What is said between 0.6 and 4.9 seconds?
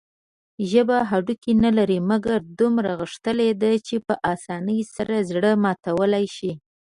ژبه هډوکي نلري، مګر دومره غښتلي ده چې په اسانۍ